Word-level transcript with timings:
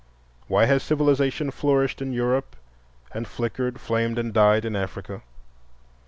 Why 0.47 0.65
has 0.65 0.81
civilization 0.81 1.51
flourished 1.51 2.01
in 2.01 2.11
Europe, 2.11 2.55
and 3.11 3.27
flickered, 3.27 3.79
flamed, 3.79 4.17
and 4.17 4.33
died 4.33 4.65
in 4.65 4.75
Africa? 4.75 5.21